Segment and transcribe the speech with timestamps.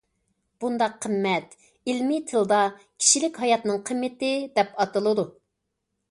[0.63, 1.51] بۇنداق قىممەت
[1.91, 5.27] ئىلمىي تىلدا كىشىلىك ھاياتنىڭ قىممىتى، دەپ ئاتىلىدۇ.